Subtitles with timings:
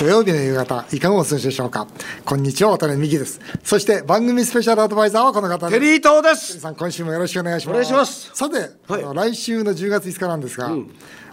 [0.00, 1.86] 土曜日の夕方、いかがお過ごしでしょうか？
[2.24, 3.38] こんにちは、渡辺美希です。
[3.62, 5.78] そして番組スペシャルアドバイザーはこの方です。
[5.78, 6.58] テリー東です。
[6.58, 7.74] さん、今週もよろしくお願いします。
[7.74, 10.70] お願いしますさて、あの来週の10月5日なんですが、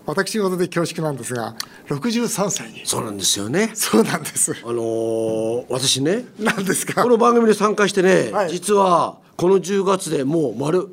[0.05, 1.55] 私事で恐縮なんですが、
[1.87, 2.81] 63歳に。
[2.85, 3.71] そうなんですよね。
[3.73, 4.51] そうなんです。
[4.61, 7.03] あのー私ね、 なんですか？
[7.03, 7.09] こ。
[7.09, 10.87] の番組に参加してね、はい実はこの10月でもう丸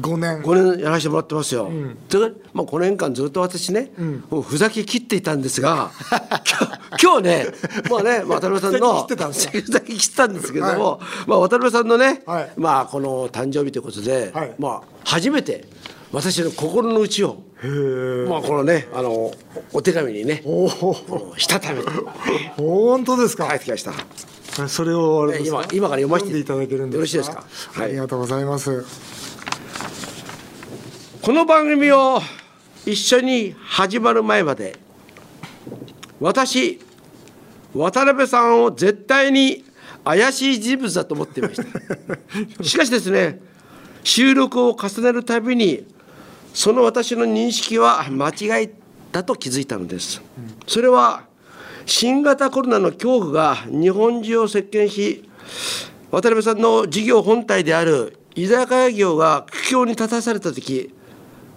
[0.00, 0.42] 5年。
[0.42, 1.70] 5年やらせてもらってますよ。
[2.08, 2.18] で
[2.52, 3.92] まあ5年間ずっと私ね、
[4.30, 5.90] もうふざけ切っていたんですが、
[7.02, 7.46] 今日ね、
[7.90, 15.66] まあね、渡辺さんのふざけ切ってたんですけども、まあ渡辺さんのね、はいまあこの誕生日ということで、はいまあ初めて
[16.12, 17.36] 私の心の内を、
[18.28, 19.32] まあこのね、あの
[19.72, 20.42] お手紙にね、
[21.36, 21.88] したためて
[22.56, 23.46] 本当ですか？
[23.48, 23.92] 帰ってきました。
[24.68, 26.96] それを今今から読ませていただけるんですか？
[26.96, 27.44] よろしいですか？
[27.72, 28.84] はいありがとうございます。
[31.22, 32.18] この番組を
[32.86, 34.78] 一緒に始まる前まで
[36.18, 36.80] 私
[37.74, 39.62] 渡辺さんを絶対に
[40.02, 41.64] 怪しい人物だと思っていました。
[42.64, 43.38] しかしですね
[44.02, 45.84] 収録を重ねるたびに
[46.54, 48.70] その私の認識は間違い
[49.12, 50.22] だと気づいたのです。
[50.66, 51.24] それは
[51.84, 55.28] 新型コロナの恐怖が日本中を席巻し
[56.10, 60.94] 渡辺さんの事業本体である居酒屋業が苦境に立たされた時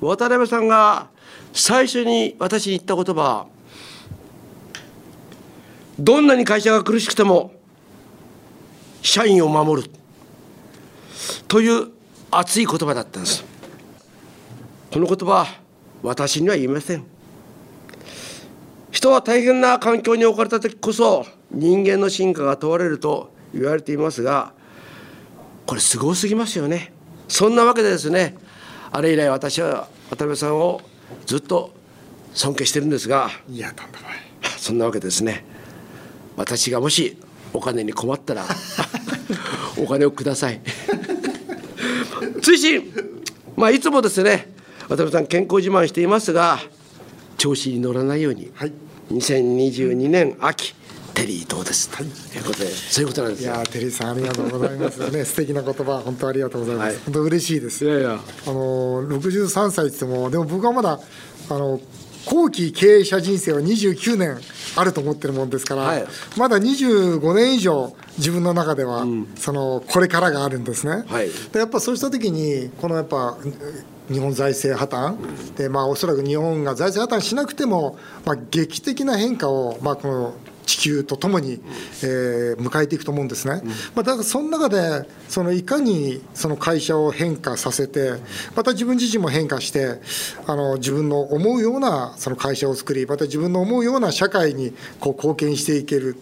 [0.07, 1.09] 渡辺さんが
[1.53, 3.47] 最初に私に言った言葉
[5.99, 7.53] どんなに会社が苦しくても
[9.01, 9.89] 社員を守る
[11.47, 11.91] という
[12.31, 13.45] 熱い言葉だったんです。
[14.91, 15.45] この言葉
[16.01, 17.05] 私には言いません。
[18.91, 24.53] 人は大変な環境に置かれた時こそ人間の進化が問われると言われていますが
[25.65, 26.93] これすごすぎますよね。
[27.27, 28.35] そんなわけでですね
[28.91, 30.79] あれ以来私は渡辺さんを
[31.25, 31.73] ずっと
[32.33, 34.17] 尊敬してるんですがいや、とんでもない。
[34.57, 35.43] そんなわけでですね。
[36.37, 37.17] 私がもし
[37.51, 38.45] お金に困ったら
[39.77, 40.61] お金をください。
[42.41, 42.83] 追伸。
[43.55, 44.53] まあいつもですね
[44.83, 46.59] 渡辺さん健康自慢していますが
[47.37, 48.73] 調子に乗らないように、はい。
[49.11, 50.75] 2022年秋
[51.13, 53.53] テリーどうです、ということでそういうことなんですよ。
[53.53, 54.97] いやー、テリーさん、ありがとうございます。
[55.11, 56.87] ね、素敵な言葉、本当ありがとうございます。
[56.87, 56.97] はい。
[57.05, 57.85] 本当嬉しいです。
[57.85, 58.19] いやいや。
[58.47, 60.99] あの63歳って言っても、でも僕はまだ
[61.49, 61.79] あの
[62.25, 64.37] 後期経営者人生は29年
[64.75, 66.05] あると思ってるもんですから、はい。
[66.37, 71.03] まだ25年以上、自分の中では、そのこれからがあるんですね。
[71.07, 71.29] はい。
[71.51, 73.37] でやっぱそうした時に、このやっぱ
[74.11, 80.33] 日本財政破綻、でまあおそらく日本が財政破綻しなくても、まあ、劇的な変化を、まあ、この
[80.65, 81.61] 地球とともに、
[82.03, 83.61] えー迎えていくと思うんですね、
[83.95, 88.13] まあ、だからその中でそのいかにその会社を変化させて
[88.55, 89.99] また自分自身も変化して
[90.47, 96.17] あの自分の思うようなその会社を作りまた自分の思うような社会にこう貢献していける。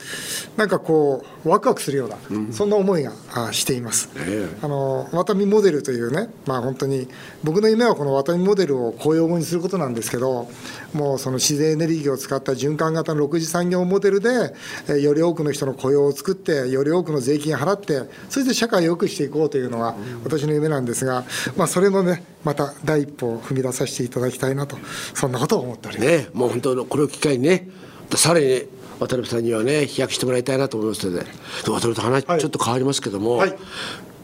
[0.58, 2.18] なんかこうワクワクするような、
[2.52, 4.10] そんな思いがあしています。
[4.62, 7.08] あのワタミモデルというね、まあ、本当に
[7.44, 10.50] 僕の夢はこのワタミモデルを公用語にすることなんですけど
[10.94, 14.30] もうその自然エネルギーを使った循環型の6次産業モデルで、
[14.88, 21.24] えーより多くの人の雇用を作ってより多くの税金を払ってそして社会を良くしていこうというのが私の夢なんですが、
[21.56, 24.78] まあ、それのねまた第一歩を踏み出させていただきたいなと
[25.14, 26.10] そんなことを思っております。
[26.10, 27.70] ねもう本当これを機会にね
[28.16, 28.66] さらにね
[29.00, 31.28] 渡辺さんにはね飛躍してもらいたいなと思いますのでで
[31.66, 32.40] 渡辺さん話はい。
[32.40, 33.58] ちょっと変わりますけども、はい。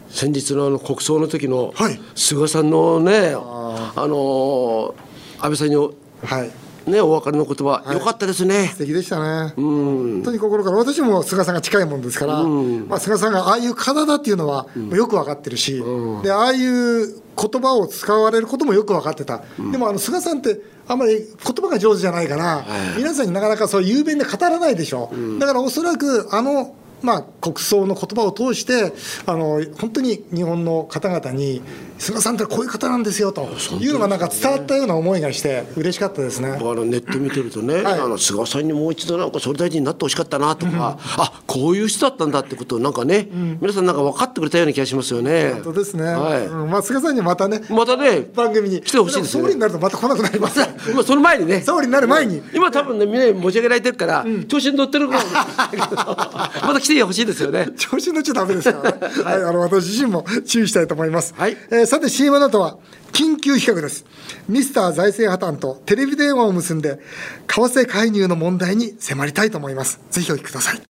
[0.08, 2.00] 先日のあの国葬の時のはい。
[2.14, 4.94] 菅さんのね、あの
[5.40, 6.50] 安倍さんにおはい
[6.88, 7.92] ねお別れの言葉、い。
[7.92, 8.68] よかったですね。
[8.72, 9.52] 素敵でしたね。
[9.56, 15.82] 本当に心から、私も菅さんが近いもんですから、まあ、菅さんがああいう方だっていうのはよく分かってるし、
[16.22, 21.26] でああいう言葉を使われることもよく分かってた、でもあの菅さんって、あんまり言
[21.64, 22.64] 葉が上手じゃないから、
[22.96, 28.92] 皆さんになかなかそう雄弁で語らないでしょ、だからおそらくあのまあ、国葬の言葉を通して
[29.26, 31.62] あの本当に日本の方々に
[31.98, 33.48] 菅さんってこういう方なんですよと
[33.80, 36.56] いうのがなんか伝わったような思いがして嬉しかったですね。
[36.58, 38.00] 僕あのネット見てるとね、はい。
[38.00, 43.28] あの菅さんにもう一度なんか総理大臣になってほしかったなとか、あこういう人だったんだってことをなんかね、
[43.60, 45.50] 皆さんなんか分かってくれたような気がしますよね。
[45.54, 46.46] 本当ですね、はい。
[46.46, 46.70] うん。
[46.70, 49.48] まあ、菅さんにまたねまたね番組に来てほしいですよね。
[49.48, 50.60] も総理になるとまた来なくなります。
[50.94, 51.62] まあその前にね。
[51.62, 52.40] 総理になる前に。
[52.54, 55.20] 今多分ねみんなに持ち上げられてるから、調子に乗ってるかも。
[55.20, 57.68] しれないけどまた来てほしいですよね。
[57.76, 61.56] 調子に乗っちゃダメですからね、 はい、あの私自身も注意したいと思います、はい。
[61.70, 62.78] えーさて CM の後は
[63.12, 64.04] 緊急企画です。
[64.48, 67.00] ミスター財政破綻とテレビ電話を結んで
[67.46, 70.00] 為替介入の問題に迫りたいと思います。
[70.10, 70.82] ぜひお聞きください。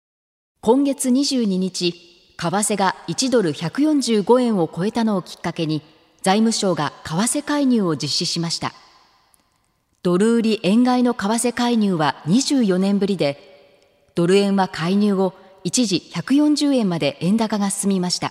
[0.60, 1.92] 今月22日、
[2.36, 5.82] 為替が1ドル145円を超えたのをきっかけに、
[6.22, 8.72] 財務省が為替介入を実施しました。
[10.02, 15.34] ドル売り円買いの為替介入は24年ぶりで、ドル円は介入後、
[15.66, 18.30] 一時140円まで円高が進みました。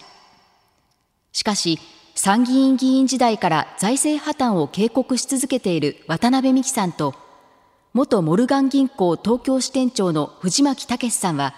[1.33, 1.79] しかし、
[2.15, 7.13] 参議院議員時代から財政破綻を警告し続けている渡辺美樹さんと、
[7.91, 11.53] 元モルガン銀行東京支店長の藤巻武さんは、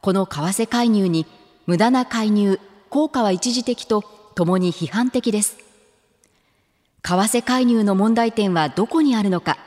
[0.00, 1.26] この為替介入に
[1.66, 4.04] 無駄な介入、効果は一時的と
[4.34, 5.58] 共に批判的です。
[7.02, 9.58] 為替介入の問題点はどこにあるのか。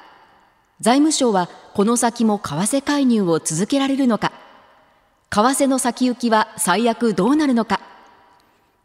[0.79, 4.31] 財務省はこの先も為替介入を続けられるのか。
[5.35, 7.81] 為替の先行きは最悪どうなるのか。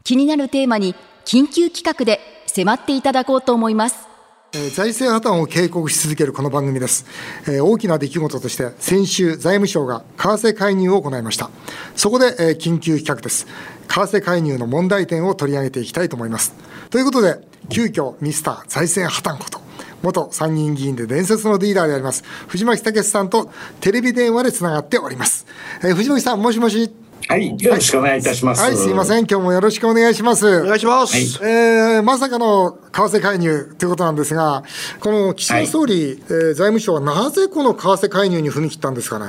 [0.03, 4.09] 気になるテーマに緊急企画で迫っていただこうと思います。
[4.53, 7.05] え財政破綻を警告し続けるこの番組です、
[7.47, 11.49] えー、大きな出来事として先週財務省が為替介入を行いました
[11.95, 13.47] そこで、えー、緊急企画です
[13.87, 16.53] 為替介入の問題点を取り上げていきたいと思います
[16.89, 17.39] ということで
[17.69, 19.70] 急遽ミスター財政破綻こと
[20.01, 25.45] 元参議院議員で伝説のリーダーであります藤巻武さんとテレビ電話でつながっております、
[25.83, 26.91] えー、藤巻さんもしもし？
[27.27, 28.61] はい、よろしくお願いいたします。
[28.61, 30.63] はい、すいません、今日もよろしくお願いします。
[30.63, 31.13] お願いします。
[31.41, 34.63] はい、えー、まさかの為替介入ということなんですが、
[34.99, 39.27] この岸田総理、はい、えー、財務省はなぜこの為替介入に踏み切ったんですかね？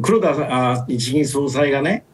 [0.00, 0.30] 黒田
[0.72, 2.04] あ日銀総裁がね、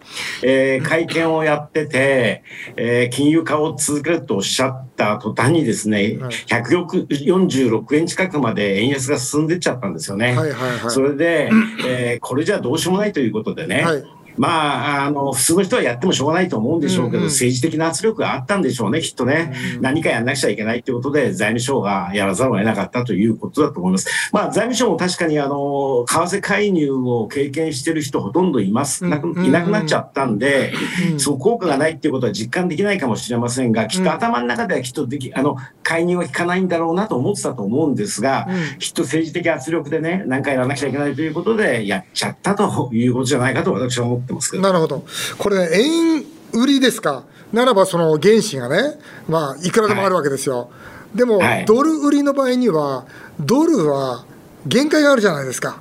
[0.42, 2.42] えー、会見をやってて、
[2.76, 10.36] えー、金融化を続けるとおっしゃった途端にですね、はい、146円近くまで円安が進んでっちゃったんですよね。
[10.36, 11.50] はいはいはい、それで、
[11.86, 19.52] えー、これじゃどうしようもないということでね、はいまあ、あの、普通の人はやってもしょうがないと思うんでしょうけど、うんうん、政治的な圧力があったんでしょうね、きっとね。
[19.76, 24.30] うん、何かやんなくちゃいけないということで、財務省がやらざるを得なかったということだと思います。
[24.32, 30.72] まあ、財務省も確かに、あの、為替介入を経験してる人ほとんどいます、なくいなくなっちゃったんで、
[31.12, 44.62] うん、その効果がないっていうことは実感できないかもしれませんが、きっと頭の中ではきっとでき、あの、介入は効かないんだろうなと思ってたと思うんですが、うん、きっと政治的圧力でね、何かやらなくちゃいけないということで、やっちゃったということじゃないかと私は思ってますけど。
[44.62, 45.04] なるほど。
[45.38, 48.98] これ、円売りですか、ならばその原資がね、
[49.28, 50.58] まあ、いくらでもあるわけですよ。
[50.58, 50.68] は
[51.14, 53.06] い、でも、はい、ドル売りの場合には、
[53.40, 54.24] ドルは
[54.66, 55.80] 限界があるじゃないですか。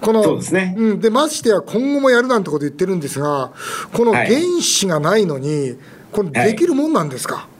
[0.00, 3.52] このそうですね、うん、でましてや今後もやるなんてこと言ってるんですが、
[3.92, 4.28] この原
[4.60, 5.76] 資がないのに、
[6.12, 7.34] これ、できるもんなんですか？
[7.34, 7.53] はい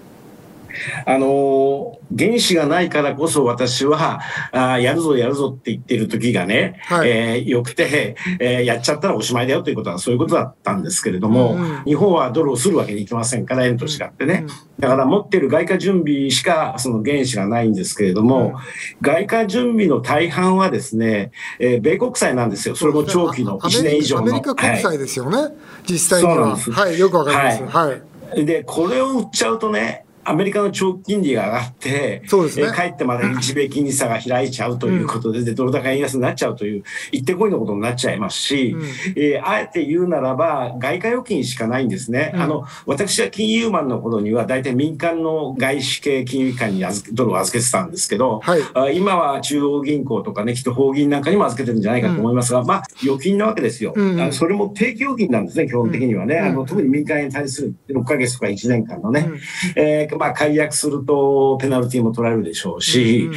[1.06, 4.20] あの原子がないからこそ私は、
[4.52, 14.46] あやるぞやるぞって言ってる時がね、はい、えー、よくて、えー、やっちゃったらおしまいだよということはそういうことだったんですけれども、うん日本はドルをするわけにいきませんから、円と違ってね。
[14.78, 18.54] だから持ってる外貨準備しかその原資がないんですけれども、うん、
[19.00, 22.76] 外貨準備の大半はですね、えー、米国債なんですよ。
[22.76, 24.22] それも長期の1年以上の。
[24.22, 25.52] アメリカ国債ですよね、はい、
[25.86, 26.56] 実際には。
[26.56, 27.76] はい、よくわかります。
[27.76, 32.66] はい、はい、で、これを売っちゃうとね、アメリカの長期金利が上がって、そうですね。
[32.66, 38.82] えー、帰ってまで日米金利差が開いちゃうということで、うん、でドル高円安になっちゃうという、行ってこいのことになっちゃいますし、うん、
[39.16, 42.32] えー、あえて言うならば、外貨預金しかないんですね。
[42.34, 53.92] うん、あの、私は金融マンの頃には、大体民間の外資系金融機関に預けドルを預けてたんですけど、はい、あ今は中央銀行とかね、きっと法銀なんかにも預けてるんじゃないかと思いますが、まあ、預金なわけですよ。
[53.94, 56.38] うん、それも定期預金なんですね、基本的にはね。
[56.38, 59.28] あの特に民間に対する6ヶ月とか1年間のね、
[59.76, 63.30] えー、まあ、解約するるとペナルティも取られるでしょうし、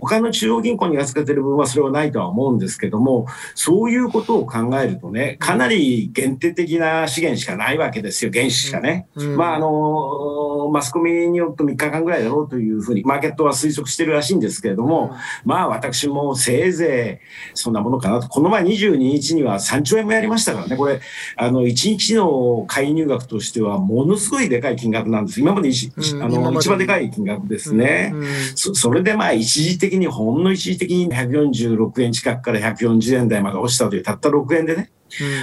[0.00, 9.06] 他の中央銀行に預けてる分はそれはないとは思うんですけども、そういうことを考えるとね、かなり限定的な資源しかないわけですよ、原資しかね。
[9.36, 9.68] まあ、あの、
[10.70, 18.28] マスコミによって3日間ぐらいだろうというふうに、マーケットは推測してるらしいんですけれども、まあ私もせいぜいそんなものかなと。
[18.28, 21.00] この前22日には3兆円もやりましたからね、これ、
[21.36, 25.40] あの、1日の介入額としてはものすごいでかい金額なんです。
[25.40, 28.10] 今まであの、一番でかいい金額ですね。
[28.12, 34.90] うんうん、そそれでまあ一時的に、ほんの一時的に146円近くから140円台まで落ちたという、たった6円でね。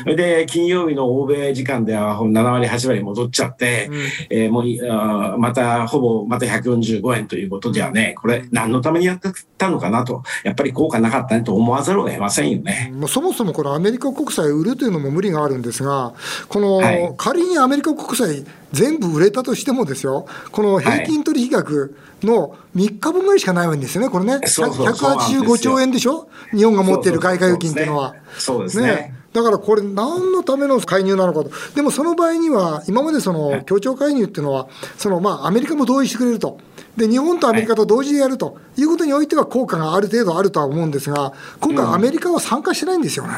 [0.03, 3.97] それで、金曜日の欧米時間では7割、8割戻っちゃって、うん、
[4.29, 12.91] えー、もうあまた、ほぼまた145円ということではね、これ、何のためにやってたのかなと、やっぱり効果なかったねと思わざるを得ませんよね。
[12.93, 16.13] もうそもそもこのアメリカ国債売るというのも無理があるんですが、
[16.47, 24.35] この、はい、仮にアメリカ国債全部売れたとしてもですよ、この平均取引額の3日分ぐらいしかないわけですよね、これね。
[24.35, 26.29] 185兆円でしょ？
[26.51, 28.15] 日本が持っている外貨預金っていうのは。
[28.37, 28.87] そうですね。
[28.87, 36.57] ねだからこれ、何のための介入なのかと、でもその場合には、今までその協調介入っていうのは、そのまあアメリカも同意してくれると、
[36.97, 38.57] で日本とアメリカと同時でやると。
[38.77, 43.33] いうことにおいては、効果がある程度あるとは思うんですが、今回、アメリカは参加してないんですよね。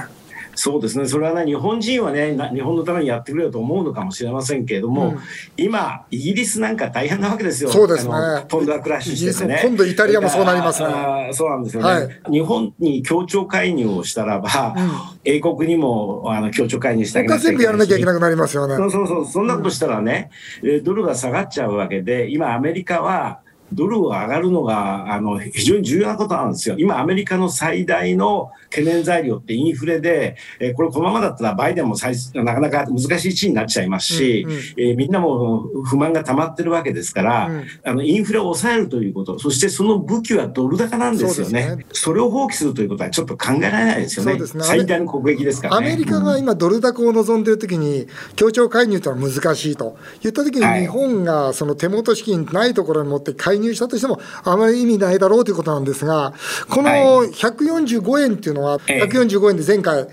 [0.56, 5.20] そうですね、それはね、日本人はね、日本のためにやってくれよと思うのかもしれませんけれども、うん、
[5.58, 8.14] 今、イギリスなんか大変なわけですよ、そうですね、
[8.48, 9.62] ポンドがクラッシュしてね。
[9.64, 10.90] 今度、イタリアもそうなりますね。
[11.32, 14.92] そうなんですよね、はい、日本に協調介入をしたらば、うん、
[15.26, 18.76] 英国にもあの協調介入してあげなきゃ全部やらなきゃいけなくなりますよね。
[18.76, 20.30] そうそうそう、そんなことしたらね、
[20.62, 23.40] うん、ドルが下がっちゃうわけで、今、アメリカは、
[23.74, 26.76] ドルが上がるのがあの非常に重要なことなんですよ。
[26.78, 41.86] 今、アメリカの最大の懸念材料ってインフレで、えー、これこのままだったらバイデンも最なかなか難しい地位になっちゃいますし、うんうん、えー、みんなも不満が溜まってるわけですから、うん、あのインフレを抑えるということ、そしてその武器はドル高なんですよね。
[41.94, 44.38] そ、ね、れを放棄するということはちょっと考えられないですよね。
[44.38, 44.64] ね。
[44.64, 56.34] 最大の国益ですから、ね、アメリカが今ドル高を望んでいるときに、協調介入というのは難しいと言ったときに、日本がその手元資金ないところに持って介入したとしても、あまり意味ないだろうということなんですが、
[56.70, 60.08] この145円っていうのは、145円で前回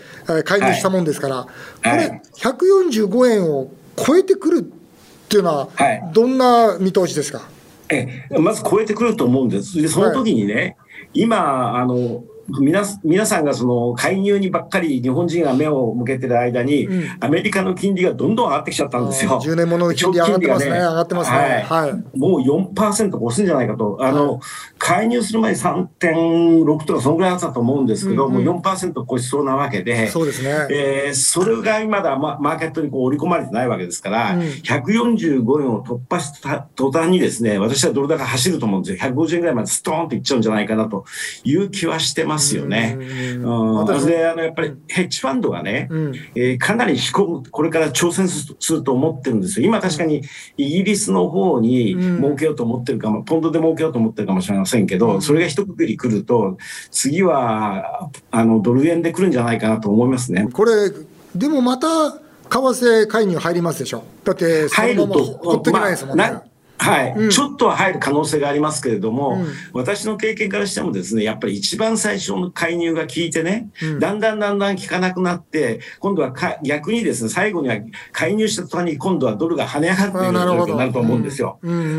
[0.44, 1.50] 介入したもんですから、こ
[1.84, 5.68] れ、145円を超えてくるっていうのは、
[6.12, 7.42] どんな見通しですか、
[7.88, 8.06] え
[8.38, 9.80] まず超えてくると思うんです。
[9.80, 10.76] で、その時にね、
[11.12, 12.24] 今、あの、
[12.60, 19.40] 皆皆さんがその介入にばっかり日本人が目を向けてる間に、うん、アメリカの金利がどんどん上がってきちゃったんですよ。
[19.40, 20.72] 10年もの金利上がってますね。
[20.72, 21.36] ね上がってますね。
[21.36, 21.62] はい。
[21.62, 23.98] はい、もう4%越すんじゃないかと。
[24.00, 24.40] あの、はい、
[24.78, 30.50] 介入する前に3.6とかそのぐらいあったと思うんですけど、うんうん、もう4%越しそうなわけで、そうですね。
[30.70, 39.12] えー、それがまだママーケットにこう織り込まれてないわけですから、うん、145円を突破した途端にですね、私はドル高走ると思うんですよ。
[39.12, 41.04] 150円ぐらいまでストーンといっちゃうんじゃないかなと
[41.44, 42.96] いう気はしてますよね。
[42.98, 49.66] うん、であのやっぱりヘッジファンドがね、うん、えー、かなり飛行これから挑戦すると思ってるんですよ。
[49.66, 50.22] 今確かに
[50.56, 56.58] イギリスの方に儲けようと思ってるかも、ポンドで儲けようと思ってるかもしれませんけど、それが一括り来ると、
[56.90, 60.48] 次はあのドル円で来るんじゃないかなと思いますね。
[60.52, 60.90] これ
[61.34, 62.18] でもまた為
[62.50, 64.02] 替介入入りますでしょ。
[64.24, 66.30] だって、そのままほっとけないですもんね。
[66.30, 66.49] まあ
[66.80, 76.32] はい、うん、ちょっとは入る可能性がありますけれども、うん、私の経験からしてもですね、やっぱり一番最初の介入が効いてね、うん、だんだんだんだん効かなくなって、今度は
[76.62, 77.76] 逆にですね、最後には
[78.12, 81.58] 介入した途端に今度はドルが跳ね上がっている状況になると思うんですよ。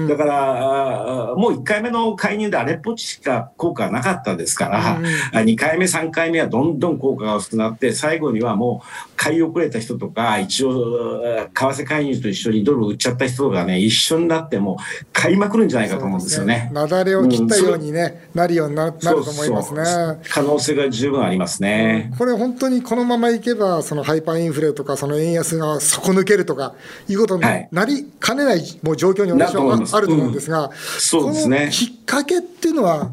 [0.09, 14.70] だから、もう1回目の介入であれっぽっちしか効果がなかったですから、うん、2回目、3回目はどんどん効果が薄くなって、最後にはもう買い遅れた人とか、一応、為替介入と一緒にドル売っちゃった人がね、一緒になっても、
[15.13, 16.71] 買いまくるんじゃないかと思うんですよね。
[16.73, 19.83] 雪崩、を切ったようにね、うん、なるようになると思いますね。
[20.29, 26.73] 可能性が十分ありますね、うん、これ本当にこのままいけば、そのハイパーインフレとか、その円安が底抜けるとか
[27.07, 31.69] いうことになりかねないもう状況に私はあると思うんですが、うん、そうですね。
[31.71, 33.11] きっかけっていうのは、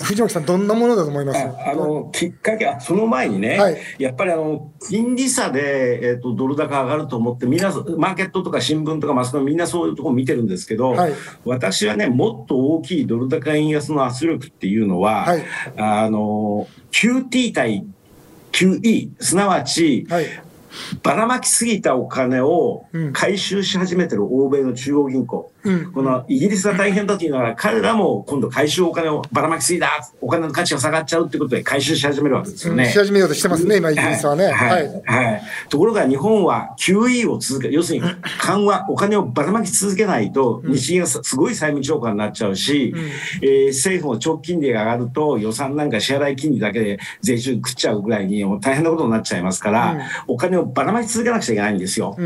[0.00, 1.38] 藤巻さん、どんなものだと思います？
[1.38, 11.12] あのきっかけは、その前にね、はい、やっぱりあの金利差で、えーと、ドル高上がると思って、みんな、マーケットとか新聞とかマスコミ、みんなそういうところ見てるんですけど、はい、
[11.44, 15.44] 私はね、もっと大きいドル高円安の圧力っていうのは、はい、
[15.76, 17.86] あの QT 対
[18.52, 20.06] QE、すなわち、
[21.02, 25.53] ばらまきすぎたお金を回収し始めてる欧米の中央銀行、うん、
[25.92, 29.90] このイギリスが大変だというのは、彼らも今度回収お金をばらまきすぎだ、
[30.20, 32.84] お金の価値が下がっちゃうってことで回収し始めるわけですよね。
[32.84, 34.48] うん、し始めようとしてますね、今、イギリスはね。
[34.48, 35.02] はい。
[35.04, 35.42] はい。
[35.68, 38.04] ところが日本は QE を続け、要するに
[38.40, 43.00] 緩和、お金をばらまき続けないと、日銀がすごい債務超過になっちゃうし、うん、
[43.42, 52.16] えー、政府も長期金利が上がると予算なんか支払い金利だけで税収食っちゃうぐらいに大変なことになっちゃいますから、お金をばらまき続けなくちゃいけないんですよ。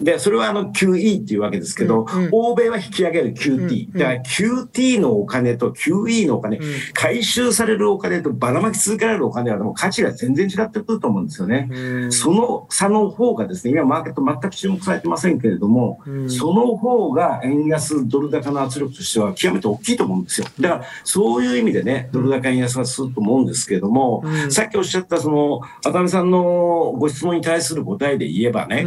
[0.00, 6.58] で、それはあの QE っていうわけですけど、欧米は引き上げる QT、だから QT のお金と QE のお金、
[6.94, 11.68] 回収されるお金とばらまき続けられるお金はもう価値が全然違ってくると思うんですよね。
[12.10, 20.46] その差の方がですね、今マーケット全く注目されてませんけれども、その方が円安ドル高の圧力としては極めて大きいと思うんですよ。
[20.60, 28.86] だからそういう意味でね、ドル高円安がすると思うんですけれども、さっきおっしゃったその、渡辺さんのご質問に対する答えで言えばね、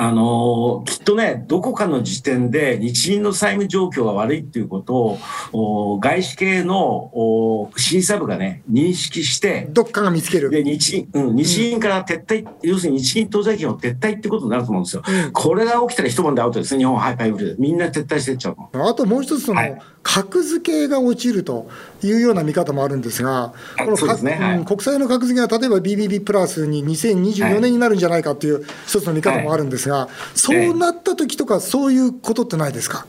[0.00, 5.18] あのきっとね、どこかの時点で日銀の債務状況が悪いっていうこと
[5.52, 10.50] を、外資系の審査部がね、認識して、どっかが見つける。
[10.50, 15.02] で、日銀、うん、日銀から撤退、うん、要するに日銀当座金を撤退ってことになると思うんですよ。
[15.04, 17.56] うん、これが起きたら一晩でアウトですね、日本ハイパーインフレで。
[17.58, 19.78] みんな撤退してっちゃうあともう一つその、はい
[20.08, 21.68] 格付けが落ちると
[22.02, 24.32] いうような見方もあるんですが、この、ね。
[24.32, 33.06] はい、国債の格付けが例えば BBB プラスに2024年になるんじゃないかという一つの見方もあるんですが、はい、そうなった時とか、そういうことってないですか？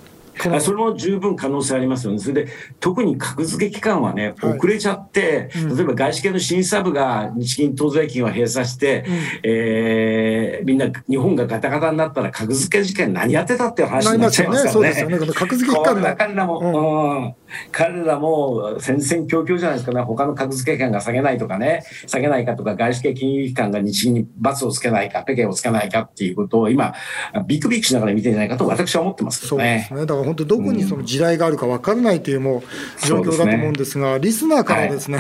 [0.60, 2.20] それも十分可能性ありますよね。
[2.20, 14.74] それで、特に格付け期間はね、遅れちゃって、はいうん、例えば外資系の審査部が日銀当座金を閉鎖して、うん、えー、みんな日本がガタガタになったら格付け事件何やってたっていう話になっちゃいますからね。
[14.74, 15.34] ねそうですよね。
[15.34, 16.16] 格付け期間が。
[16.16, 17.36] 彼らも、うん、
[17.72, 20.02] 彼らも戦々恐々じゃないですかね。
[20.02, 26.94] 他の格付け権が下げないとかね、下げないかとか、外資系金融機関が日銀に罰をつけないか、ペケをつけないかっていうことを今、
[27.48, 29.86] ビクビクしながら見てるんじゃないかと私は思ってますけどね。
[29.90, 30.06] そうですね。
[30.06, 32.62] だから本当どこにその地雷があるか分からないというも
[33.04, 35.18] う状況だと思うんですが、すね、リスナーからですね、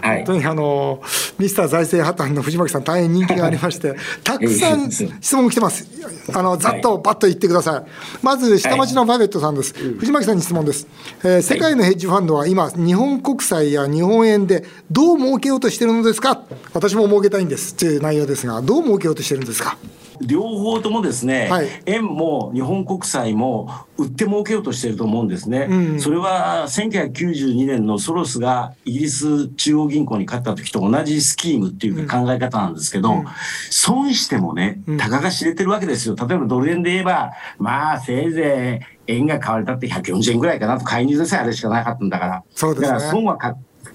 [0.00, 1.02] はい、本当にあの、
[1.38, 5.86] ミスター財政破綻の藤巻さん大変人気がありまして、 たくさん質問来てます。
[6.32, 7.90] あの、ざっとバッと言ってください。
[8.22, 9.74] まず、下町のバベットさんです。
[9.74, 10.86] 藤巻さんに質問です。
[11.22, 16.42] えー、世界のヘッジファンドは今、日本国債や日本円でどう儲けようとしているのですか？
[16.72, 17.74] 私も儲けたいんです。
[17.74, 19.76] という内容ですが、どう儲けようとしてるんですか？
[20.20, 25.66] 両方ともですね、はい、円も日本国債も売って儲けようとしていると思うんですね。
[25.70, 33.24] うん、それは1992年のソロスがイギリス中央銀行に勝った時と同じスキームっていうか考え方なんですけど、うん、
[33.70, 36.16] 損してもね、たかが知れてるわけですよ。
[36.16, 40.84] 例えばドル円で言えば、まあせいぜい円が買われたって140円ぐらいかなと。
[40.84, 42.44] 介入でさえあれしかなかったんだから。
[42.54, 43.38] そうですね、だから損は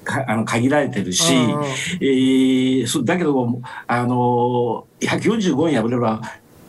[0.05, 1.33] あの限られてるし、
[2.01, 6.21] えー、そだけどあの145円破れば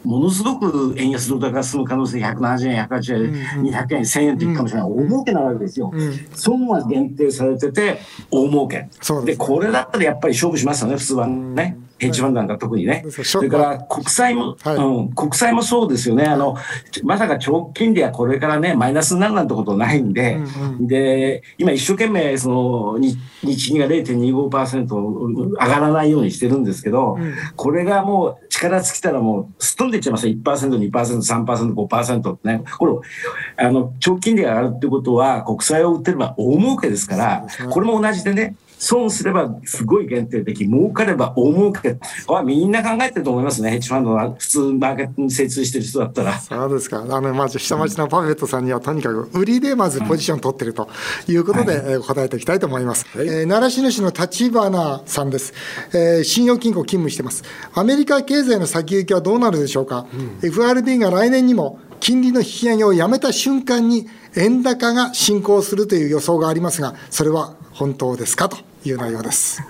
[0.04, 8.00] ものすごく円安ドル高が進む可能性170円180円、うん、200円1000円っていくかもしれない、大儲けなわけですよ、うん、損は限定されてて
[8.30, 8.88] 大儲け。
[9.24, 11.78] でこれだったらやっぱり勝負しますよね普通はね。
[12.04, 13.04] ヘッジファンドなんか特にね。
[13.10, 16.24] それから国債も、はい、うん、国債もそうですよね。
[16.24, 16.56] あの、
[17.02, 20.38] まさか長期金利はこれからね、マイナスになるなんてことないんで、
[20.80, 30.34] で、今一生懸命、その、日銀が0.25%上がらないようにしてるんですけど、うん、これがもう力尽きたらもうすっ飛んでいっちゃいますよ。
[30.34, 32.62] 1%、2%、3%、5%ってね。
[32.78, 41.96] これ、あの、長期金利が上がるってことは、国債を売ってれば大儲けですから、これも同じでね、損すればすごい限定的、儲かれば大儲け。
[42.26, 43.70] はみんな考えてると思いますね。
[43.70, 46.38] ヘッジファンドは普通マーケットに精通してる人だったら。
[46.38, 47.04] そうですか。
[47.08, 50.88] あの、まず下町のパフェットさんにはとにかく売りでまずポジション取ってると
[51.28, 53.06] いうことで、うん、答えていきたいと思います。
[53.16, 55.54] はい、えー、奈良市主の立花さんです。
[55.92, 57.44] えー、信用金庫勤務してます。
[57.74, 60.06] アメリカ経済の先行きはどうなるでしょうか。
[60.42, 68.48] うん、FRB が来年にも金利の引き上げをやめた瞬間に円高が進行するという予想がありますが、それは本当ですか？
[68.48, 69.62] という内容です。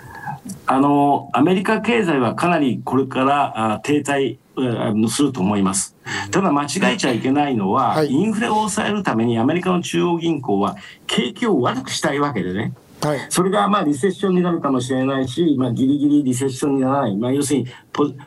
[0.66, 4.38] あの、アメリカ経済はかなりこれからあ停滞
[5.08, 5.96] すると思います。
[6.30, 12.74] ただ間違えちゃいけないのは、はい、インフレを抑えるためにアメリカの中央銀行は景気を悪くしたいわけでね。
[13.00, 17.68] はい、それがまあリセッションになるかもしれないし、まあ、ギリギリリセッションにならない、まあ、要するに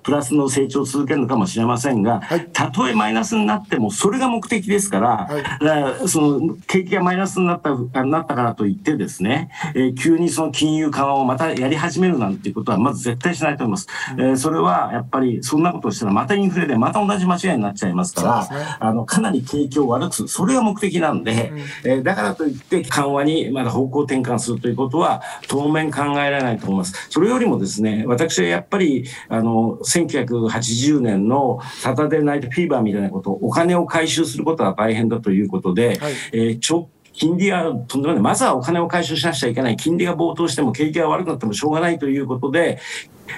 [0.03, 13.87] プラスの成長を続けるのかもしれませんが、はい、たとえマイナスになってもそれが目的ですから、はい、からその景気がマイナスになったなったからといってですね、えー、急にその金融緩和をまたやり始めるなんていうことはまず絶対しないと思います。
[14.13, 20.27] うん、えー、それはやっぱりそんなことをしたらまたインフレでまた同じ間違いになっちゃいますから、ね、あのかなり景気を悪くする。
[20.27, 27.07] それが目的なんで、うん、えー、だからといって緩和にまだ方向転換するということは当面考えられないと思います。
[27.09, 38.21] それよりもですね私はやっぱりあの1900 1980年のサタデーナイトフィーバーみたいなこと、お金を回収することは大変だということで、はい、えー、直金利はとんでもない。
[38.23, 39.77] まずはお金を回収しなくちゃいけない。
[39.77, 42.79] 金利が暴騰しても景気が悪くなってもしょうがないということで、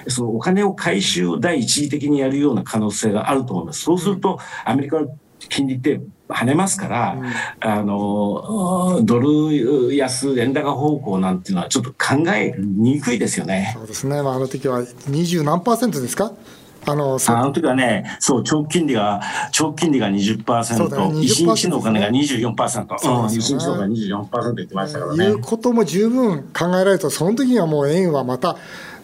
[0.08, 3.82] そのお金を回収を第一義的にやるような可能性があると思います。
[3.82, 5.08] そうすると、アメリカの
[5.48, 6.00] 金利って
[6.32, 7.26] 跳ねますから、うん、
[7.60, 13.72] あのドル安円高方向なんていうのはちょっと考えにくいですよね。
[13.76, 14.22] そうですね。
[14.22, 16.32] まあ、あの時は二十何パーセントですか？
[16.86, 19.20] あのあの時はね、そう、長期金利が、
[19.52, 23.86] 長期金利が20%、ね、一日のお金が24%、そうね、一日のお金が
[24.24, 25.26] 24%言ってましたからね。
[25.26, 28.56] いうことも十分考えられると、その時にはもう円はまた、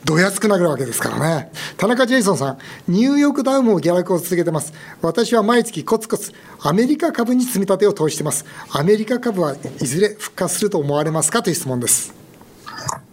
[0.04, 1.50] どやつくなるわけですからね。
[1.76, 4.72] 田中ジェイソンさん、ニューヨークダウンも下落を続けてます。
[5.02, 8.44] 私は毎月コツコツアメリカ株に積み立てを投じてます。
[8.70, 11.42] アメリカ株はいずれ復活すると思われますか？
[11.42, 12.14] という質問です。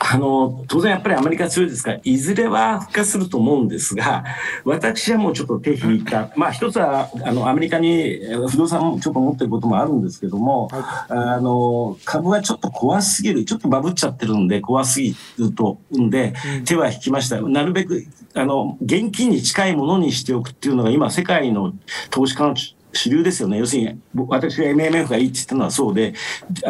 [0.05, 4.25] あの、当然やっぱりアメリカ強いですから、いずれは復活すると思うんですが、
[4.65, 6.29] 私はもうちょっと手引いた。
[6.35, 13.45] まあ一つは、あの、アメリカに不動産もちょっと持ってることもあるんですけども、はい、あの、株はちょっと怖すぎる。
[13.45, 16.33] ちょっとバブっちゃってるんで、怖すぎると、んで、
[16.65, 17.41] 手は引きました。
[17.41, 21.73] なるべく、あの、現金に近いものにしておくっていうのが今、世界の
[22.09, 22.55] 投資家の
[22.93, 23.57] 主流ですよね。
[23.57, 26.13] 要するに、私が MMF がいいって言ったのはそうで、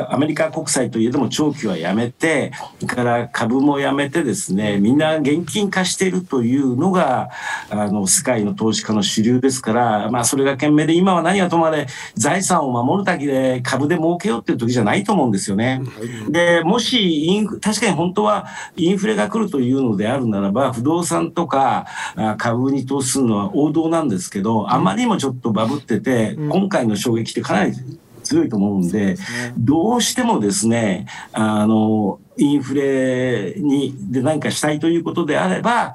[0.10, 7.30] アメリカ国債といえども長期はやめて、それから株もやめてですね、みんな現金化しているというのが、
[7.70, 15.82] あの、世界の投資家の主流ですから、まあ、それが懸命で、今は何はともあれ、財産を守るだけで株で儲けようっていう時じゃないと思うんですよね。
[16.30, 21.86] で、もしインフ、確かに本当はインフレが来るというのであるならば、不動産とか
[22.38, 27.74] 株に投資するのは王道なんですけど、あまりにもちょっとバブってて、今回の衝撃ってかなり
[28.24, 29.18] 強いと思うんで、
[29.58, 35.94] どうしてもですね、あの、インフレにで何かしたいということであれば、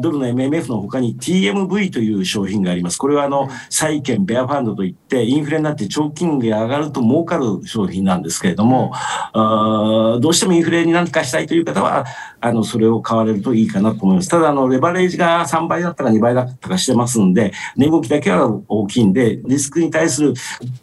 [0.00, 2.96] ドルの MMF の他に TMV という商品があります。
[2.98, 8.92] これはあの、債券、ベアファンドといって、インフレになって長期金利が上がると儲かる商品なんですけれども、
[9.34, 12.06] どうしてもインフレに何かしたいという方は、
[12.44, 14.28] あの、それを買われるといいかなと思います。
[14.28, 20.34] ただ、あの、レバレージが3倍だったか2倍だったかしてますんで、値動きだけは大きいんで、リスクに対する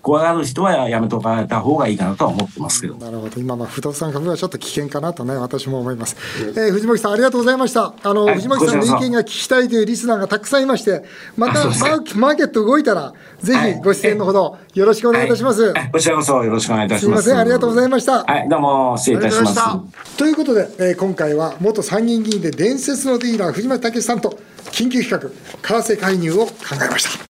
[0.02, 2.96] 怖がる人はやめとかれた方がいいかなとは思ってますけど。
[2.96, 3.40] なるほど。
[3.40, 6.16] 今、まあ、不動産株はちょっと危険かなとね、私も思います。
[6.40, 7.94] えー、藤巻さん、ありがとうございました。
[8.02, 11.04] あの、はい、藤巻さんの意見が聞きたいというリスナーがたくさんいまして、
[11.38, 15.74] またマーケット動いたら、ぜひご出演のほどよろしくお願いいたします。
[15.74, 17.24] はい、こちらこそよろしくお願いいたします。
[17.24, 18.24] すみません、ありがとうございました。
[18.24, 20.18] はい、どうも失礼いたします。
[20.18, 24.40] ということで、えー、今回は元参議院議員で伝説のディーラー藤巻武さんと
[24.72, 27.31] 緊急企画為替介入を考えました。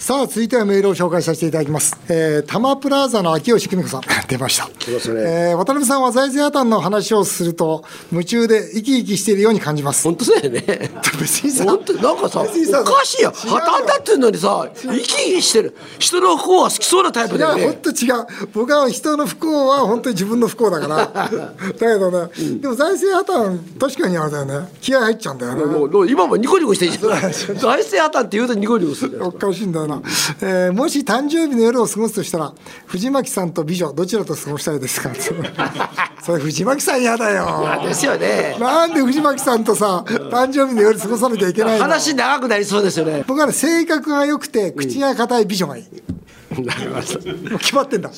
[0.00, 1.94] さあ、続いてはメールを紹介させていただきます。
[2.08, 4.66] えー、タマプラザの秋吉久美子さん、 出ました。
[4.88, 10.04] えー、渡辺さんは財政破綻の話をすると、夢中で生き生きしているように感じます。
[10.04, 10.90] 本当だよね。
[11.20, 13.30] 別にさ、本当なんかさ、おかしいや。
[13.30, 15.76] 破綻だっていうのにさ、生き生きしてる。
[15.98, 17.60] 人の不幸は好きそうなタイプだよね。
[17.60, 18.48] いや、本当違う。
[18.54, 20.96] 僕は人の不幸は本当に自分の不幸だから。
[21.12, 24.66] だけどね、うん、でも財政破綻、確かにあれだよね。
[24.80, 25.64] 気合入っちゃうんだよね。
[25.66, 27.20] もう今もニコニコしてるじゃん。
[27.58, 29.22] 財政破綻って言うとニコニコする。
[29.22, 30.02] おかしいんだよな。
[30.40, 32.52] えーー、もし誕生日の夜を過ごすとしたら
[32.86, 35.10] 藤巻さんと美女どちらと過ごしたいですか？
[36.22, 37.80] それ藤巻さん嫌だよ。
[37.86, 38.56] ですよね。
[38.60, 41.82] なんで藤巻さんとさ誕生日の夜過ごさなきゃいけないの？
[41.84, 43.24] 話長くなりそうですよね。
[43.26, 46.19] 僕は、ね、性格が良くて口が硬い美女がいい、なりました。
[46.64, 48.10] 決まってんだ。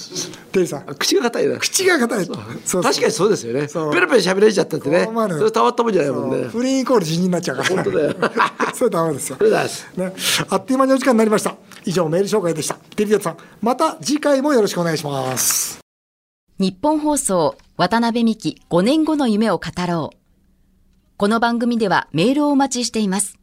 [0.52, 0.86] テイさん。
[0.94, 1.58] 口が硬いな。
[1.58, 2.24] 口が硬い。
[2.64, 3.68] そう確かにそうですよね。
[3.68, 5.08] ペラペラ喋れちゃったってね。
[5.12, 6.48] それたまったもんじゃないもんね。
[6.48, 7.68] 不倫イコール辞任になっちゃうから。
[7.68, 8.14] 本当だよ。
[8.74, 9.36] それダメですよ。
[9.96, 10.12] ね。
[10.48, 11.56] あっという間にお時間になりました。
[11.84, 12.74] 以上メール紹介でした。
[12.96, 15.80] テリデさん、また次回もよろしくお願いします。
[16.58, 20.16] 日本放送渡辺美希5年後の夢を語ろう。
[21.16, 23.38] この番組ではメールをお待ちしています。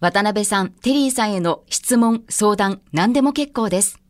[0.00, 4.01] 渡辺さん、テリーさんへの質問、相談、何でも結構です。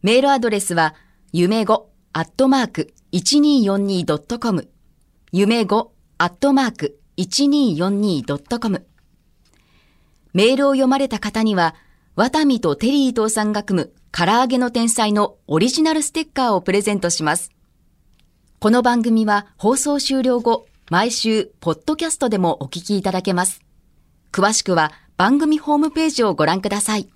[0.00, 0.94] メールアドレスは、
[1.32, 1.82] 夢5
[2.12, 4.70] アットマーク 1242.com
[5.32, 8.86] 夢5アットマーク 1242.com
[10.34, 11.74] メールを読まれた方には、
[12.14, 17.50] ワタミとテリー伊藤さんが組む唐揚げの天才のオリジナルステッカーをプレゼントします。
[18.60, 23.62] この番組は放送終了後、毎週、ポッドキャストでもお聞きいただけます。
[24.30, 27.08] 詳しくは番組ホームページをご覧ください。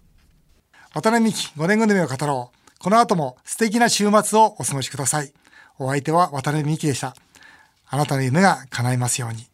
[0.95, 2.62] 渡辺美希5年後の夢を語ろう。
[2.83, 5.33] この後も素敵な週末をお過ごしください。
[5.79, 7.15] お相手は渡辺美希でした。
[7.87, 9.52] あなたの夢が叶いますように。